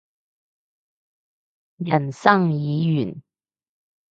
[1.77, 3.21] 人生已完